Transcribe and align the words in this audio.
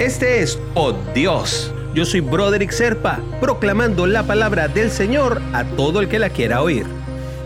Este 0.00 0.40
es 0.40 0.58
Oh 0.74 0.94
Dios. 1.14 1.70
Yo 1.94 2.06
soy 2.06 2.20
Broderick 2.20 2.70
Serpa, 2.70 3.20
proclamando 3.38 4.06
la 4.06 4.22
palabra 4.22 4.66
del 4.66 4.90
Señor 4.90 5.42
a 5.52 5.62
todo 5.76 6.00
el 6.00 6.08
que 6.08 6.18
la 6.18 6.30
quiera 6.30 6.62
oír. 6.62 6.86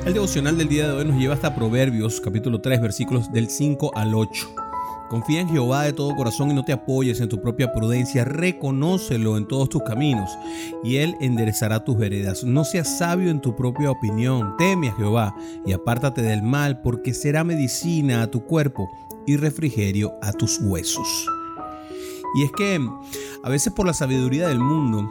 El 0.07 0.15
devocional 0.15 0.57
del 0.57 0.69
día 0.69 0.87
de 0.87 0.93
hoy 0.93 1.05
nos 1.05 1.17
lleva 1.17 1.35
hasta 1.35 1.57
Proverbios, 1.57 2.21
capítulo 2.21 2.61
3, 2.61 2.81
versículos 2.81 3.33
del 3.33 3.51
5 3.51 3.91
al 3.97 4.15
8. 4.15 4.55
Confía 5.09 5.41
en 5.41 5.49
Jehová 5.49 5.83
de 5.83 5.95
todo 5.95 6.15
corazón 6.15 6.53
y 6.53 6.55
no 6.55 6.65
te 6.65 6.73
apoyes 6.73 7.21
en 7.21 7.29
tu 7.29 7.43
propia 7.43 7.73
prudencia. 7.73 8.25
Reconócelo 8.25 9.37
en 9.37 9.49
todos 9.49 9.69
tus 9.69 9.83
caminos 9.83 10.31
y 10.85 10.99
Él 10.99 11.17
enderezará 11.21 11.83
tus 11.83 11.99
veredas. 11.99 12.45
No 12.45 12.63
seas 12.63 12.99
sabio 12.99 13.31
en 13.31 13.41
tu 13.41 13.57
propia 13.57 13.91
opinión. 13.91 14.57
Teme 14.59 14.91
a 14.91 14.95
Jehová 14.95 15.35
y 15.67 15.73
apártate 15.73 16.23
del 16.23 16.45
mal, 16.45 16.83
porque 16.83 17.15
será 17.15 17.43
medicina 17.43 18.23
a 18.23 18.31
tu 18.31 18.45
cuerpo 18.45 18.89
y 19.27 19.39
refrigerio 19.39 20.15
a 20.23 20.33
tus 20.33 20.61
huesos. 20.61 21.29
Y 22.35 22.45
es 22.45 22.53
que 22.53 22.81
a 23.43 23.49
veces 23.49 23.73
por 23.73 23.87
la 23.87 23.95
sabiduría 23.95 24.49
del 24.49 24.59
mundo 24.59 25.09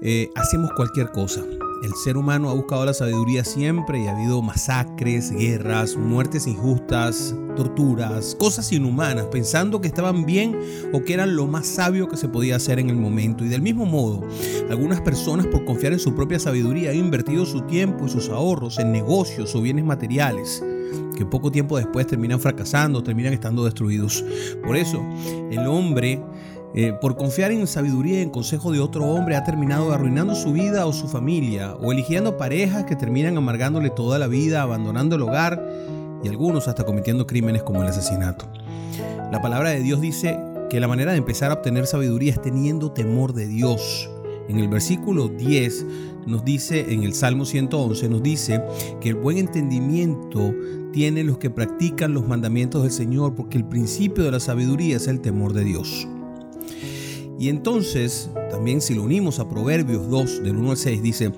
eh, 0.00 0.30
hacemos 0.36 0.70
cualquier 0.76 1.10
cosa. 1.10 1.42
El 1.82 1.94
ser 1.94 2.16
humano 2.16 2.50
ha 2.50 2.54
buscado 2.54 2.84
la 2.84 2.92
sabiduría 2.92 3.44
siempre 3.44 4.00
y 4.00 4.06
ha 4.08 4.16
habido 4.16 4.42
masacres, 4.42 5.30
guerras, 5.30 5.96
muertes 5.96 6.48
injustas, 6.48 7.36
torturas, 7.56 8.34
cosas 8.34 8.72
inhumanas, 8.72 9.26
pensando 9.26 9.80
que 9.80 9.86
estaban 9.86 10.26
bien 10.26 10.58
o 10.92 11.04
que 11.04 11.14
eran 11.14 11.36
lo 11.36 11.46
más 11.46 11.68
sabio 11.68 12.08
que 12.08 12.16
se 12.16 12.28
podía 12.28 12.56
hacer 12.56 12.80
en 12.80 12.90
el 12.90 12.96
momento. 12.96 13.44
Y 13.44 13.48
del 13.48 13.62
mismo 13.62 13.86
modo, 13.86 14.26
algunas 14.68 15.00
personas 15.00 15.46
por 15.46 15.64
confiar 15.64 15.92
en 15.92 16.00
su 16.00 16.14
propia 16.16 16.40
sabiduría 16.40 16.90
han 16.90 16.96
invertido 16.96 17.46
su 17.46 17.60
tiempo 17.62 18.06
y 18.06 18.10
sus 18.10 18.28
ahorros 18.28 18.80
en 18.80 18.90
negocios 18.90 19.54
o 19.54 19.62
bienes 19.62 19.84
materiales 19.84 20.64
que 21.16 21.26
poco 21.26 21.50
tiempo 21.50 21.76
después 21.76 22.06
terminan 22.06 22.40
fracasando, 22.40 23.02
terminan 23.02 23.32
estando 23.32 23.64
destruidos. 23.64 24.24
Por 24.64 24.76
eso, 24.76 25.04
el 25.50 25.66
hombre 25.66 26.22
eh, 26.74 26.92
por 27.00 27.16
confiar 27.16 27.50
en 27.50 27.66
sabiduría 27.66 28.18
y 28.18 28.22
en 28.22 28.30
consejo 28.30 28.72
de 28.72 28.80
otro 28.80 29.06
hombre, 29.06 29.36
ha 29.36 29.44
terminado 29.44 29.92
arruinando 29.92 30.34
su 30.34 30.52
vida 30.52 30.86
o 30.86 30.92
su 30.92 31.08
familia, 31.08 31.74
o 31.74 31.92
eligiendo 31.92 32.36
parejas 32.36 32.84
que 32.84 32.94
terminan 32.94 33.36
amargándole 33.36 33.90
toda 33.90 34.18
la 34.18 34.26
vida, 34.26 34.62
abandonando 34.62 35.16
el 35.16 35.22
hogar 35.22 35.66
y 36.22 36.28
algunos 36.28 36.68
hasta 36.68 36.84
cometiendo 36.84 37.26
crímenes 37.26 37.62
como 37.62 37.82
el 37.82 37.88
asesinato. 37.88 38.46
La 39.32 39.40
palabra 39.40 39.70
de 39.70 39.80
Dios 39.80 40.00
dice 40.00 40.38
que 40.68 40.80
la 40.80 40.88
manera 40.88 41.12
de 41.12 41.18
empezar 41.18 41.50
a 41.50 41.54
obtener 41.54 41.86
sabiduría 41.86 42.32
es 42.32 42.42
teniendo 42.42 42.92
temor 42.92 43.32
de 43.32 43.46
Dios. 43.46 44.10
En 44.48 44.58
el 44.58 44.68
versículo 44.68 45.28
10 45.28 45.86
nos 46.26 46.44
dice, 46.44 46.92
en 46.92 47.02
el 47.02 47.14
Salmo 47.14 47.44
111, 47.44 48.08
nos 48.08 48.22
dice 48.22 48.62
que 49.00 49.10
el 49.10 49.14
buen 49.14 49.38
entendimiento 49.38 50.54
tiene 50.92 51.24
los 51.24 51.38
que 51.38 51.50
practican 51.50 52.12
los 52.12 52.26
mandamientos 52.26 52.82
del 52.82 52.92
Señor, 52.92 53.34
porque 53.34 53.56
el 53.56 53.64
principio 53.64 54.24
de 54.24 54.32
la 54.32 54.40
sabiduría 54.40 54.96
es 54.96 55.06
el 55.06 55.20
temor 55.20 55.52
de 55.52 55.64
Dios. 55.64 56.08
Y 57.38 57.48
entonces, 57.50 58.30
también 58.50 58.80
si 58.80 58.94
lo 58.94 59.04
unimos 59.04 59.38
a 59.38 59.48
Proverbios 59.48 60.10
2, 60.10 60.42
del 60.42 60.56
1 60.56 60.70
al 60.72 60.76
6, 60.76 61.02
dice 61.02 61.32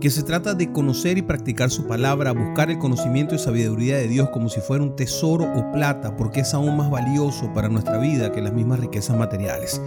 que 0.00 0.10
se 0.10 0.24
trata 0.24 0.54
de 0.54 0.72
conocer 0.72 1.16
y 1.16 1.22
practicar 1.22 1.70
su 1.70 1.86
palabra, 1.86 2.32
buscar 2.32 2.70
el 2.70 2.78
conocimiento 2.78 3.34
y 3.34 3.38
sabiduría 3.38 3.96
de 3.96 4.08
Dios 4.08 4.30
como 4.30 4.48
si 4.48 4.60
fuera 4.60 4.82
un 4.82 4.96
tesoro 4.96 5.44
o 5.44 5.72
plata, 5.72 6.16
porque 6.16 6.40
es 6.40 6.52
aún 6.54 6.76
más 6.76 6.90
valioso 6.90 7.52
para 7.54 7.68
nuestra 7.68 7.98
vida 7.98 8.32
que 8.32 8.42
las 8.42 8.52
mismas 8.52 8.80
riquezas 8.80 9.16
materiales. 9.16 9.80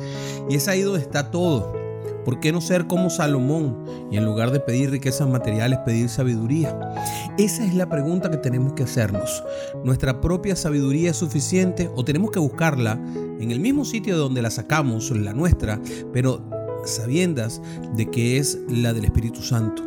Y 0.50 0.56
es 0.56 0.68
ahí 0.70 0.82
donde 0.82 1.02
está 1.02 1.30
todo. 1.32 1.77
¿Por 2.28 2.42
qué 2.42 2.52
no 2.52 2.60
ser 2.60 2.88
como 2.88 3.10
Salomón 3.10 3.86
y 4.12 4.18
en 4.18 4.26
lugar 4.26 4.52
de 4.52 4.60
pedir 4.60 4.92
riquezas 4.92 5.30
materiales, 5.30 5.80
pedir 5.86 6.10
sabiduría? 6.10 6.78
Esa 7.38 7.64
es 7.64 7.74
la 7.74 7.88
pregunta 7.88 8.30
que 8.30 8.36
tenemos 8.36 8.74
que 8.74 8.84
hacernos. 8.84 9.46
¿Nuestra 9.86 10.20
propia 10.20 10.58
sabiduría 10.58 11.12
es 11.12 11.16
suficiente 11.16 11.90
o 11.96 12.04
tenemos 12.04 12.32
que 12.32 12.40
buscarla 12.40 13.00
en 13.16 13.50
el 13.50 13.62
mismo 13.62 13.86
sitio 13.86 14.18
donde 14.18 14.42
la 14.42 14.52
sacamos, 14.52 15.10
la 15.12 15.32
nuestra, 15.32 15.80
pero 16.12 16.44
sabiendas 16.84 17.62
de 17.96 18.12
que 18.12 18.40
es 18.40 18.60
la 18.68 18.92
del 18.92 19.06
Espíritu 19.06 19.42
Santo? 19.42 19.82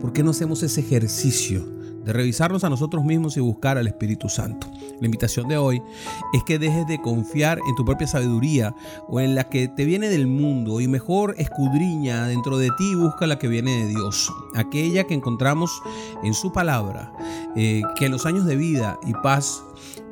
¿Por 0.00 0.12
qué 0.12 0.22
no 0.22 0.30
hacemos 0.30 0.62
ese 0.62 0.80
ejercicio? 0.80 1.77
De 2.08 2.14
revisarnos 2.14 2.64
a 2.64 2.70
nosotros 2.70 3.04
mismos 3.04 3.36
y 3.36 3.40
buscar 3.40 3.76
al 3.76 3.86
Espíritu 3.86 4.30
Santo. 4.30 4.66
La 4.98 5.04
invitación 5.04 5.46
de 5.46 5.58
hoy 5.58 5.82
es 6.32 6.42
que 6.42 6.58
dejes 6.58 6.86
de 6.86 7.02
confiar 7.02 7.58
en 7.68 7.74
tu 7.74 7.84
propia 7.84 8.06
sabiduría 8.06 8.74
o 9.08 9.20
en 9.20 9.34
la 9.34 9.50
que 9.50 9.68
te 9.68 9.84
viene 9.84 10.08
del 10.08 10.26
mundo 10.26 10.80
y 10.80 10.88
mejor 10.88 11.34
escudriña 11.36 12.26
dentro 12.26 12.56
de 12.56 12.70
ti 12.78 12.92
y 12.92 12.94
busca 12.94 13.26
la 13.26 13.38
que 13.38 13.46
viene 13.46 13.84
de 13.84 13.88
Dios, 13.88 14.32
aquella 14.54 15.04
que 15.04 15.12
encontramos 15.12 15.82
en 16.24 16.32
su 16.32 16.50
palabra, 16.50 17.12
eh, 17.54 17.82
que 17.94 18.08
los 18.08 18.24
años 18.24 18.46
de 18.46 18.56
vida 18.56 18.98
y 19.06 19.12
paz 19.12 19.62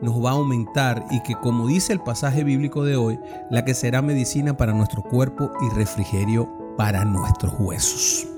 nos 0.02 0.22
va 0.22 0.32
a 0.32 0.34
aumentar 0.34 1.02
y 1.10 1.22
que 1.22 1.34
como 1.36 1.66
dice 1.66 1.94
el 1.94 2.00
pasaje 2.00 2.44
bíblico 2.44 2.84
de 2.84 2.96
hoy, 2.96 3.18
la 3.50 3.64
que 3.64 3.72
será 3.72 4.02
medicina 4.02 4.54
para 4.54 4.74
nuestro 4.74 5.02
cuerpo 5.02 5.50
y 5.62 5.74
refrigerio 5.74 6.46
para 6.76 7.06
nuestros 7.06 7.54
huesos. 7.58 8.28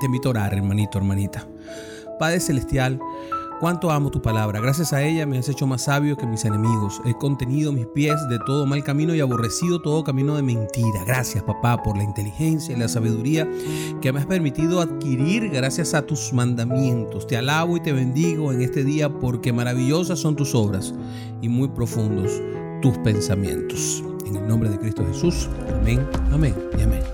Te 0.00 0.06
invito 0.06 0.28
a 0.28 0.30
orar, 0.30 0.54
hermanito, 0.54 0.96
hermanita. 0.96 1.46
Padre 2.18 2.40
Celestial, 2.40 3.00
cuánto 3.60 3.90
amo 3.90 4.10
tu 4.10 4.20
palabra. 4.20 4.60
Gracias 4.60 4.92
a 4.92 5.02
ella 5.02 5.26
me 5.26 5.38
has 5.38 5.48
hecho 5.48 5.66
más 5.66 5.84
sabio 5.84 6.16
que 6.16 6.26
mis 6.26 6.44
enemigos. 6.44 7.00
He 7.04 7.14
contenido 7.14 7.72
mis 7.72 7.86
pies 7.86 8.16
de 8.28 8.38
todo 8.46 8.66
mal 8.66 8.82
camino 8.84 9.14
y 9.14 9.20
aborrecido 9.20 9.80
todo 9.80 10.04
camino 10.04 10.36
de 10.36 10.42
mentira. 10.42 11.04
Gracias, 11.06 11.42
papá, 11.44 11.82
por 11.82 11.96
la 11.96 12.04
inteligencia 12.04 12.76
y 12.76 12.78
la 12.78 12.88
sabiduría 12.88 13.48
que 14.00 14.12
me 14.12 14.20
has 14.20 14.26
permitido 14.26 14.80
adquirir 14.80 15.50
gracias 15.50 15.94
a 15.94 16.02
tus 16.02 16.32
mandamientos. 16.32 17.26
Te 17.26 17.36
alabo 17.36 17.76
y 17.76 17.80
te 17.80 17.92
bendigo 17.92 18.52
en 18.52 18.62
este 18.62 18.84
día 18.84 19.08
porque 19.08 19.52
maravillosas 19.52 20.18
son 20.18 20.36
tus 20.36 20.54
obras 20.54 20.94
y 21.40 21.48
muy 21.48 21.68
profundos 21.68 22.30
tus 22.82 22.98
pensamientos. 22.98 24.04
En 24.26 24.36
el 24.36 24.46
nombre 24.46 24.68
de 24.70 24.78
Cristo 24.78 25.04
Jesús. 25.06 25.48
Amén, 25.80 26.06
amén 26.32 26.54
y 26.78 26.82
amén. 26.82 27.13